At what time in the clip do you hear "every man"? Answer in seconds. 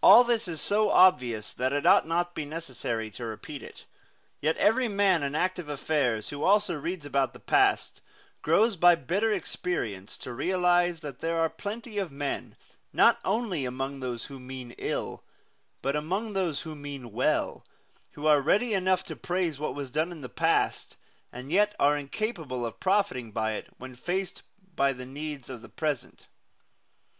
4.58-5.24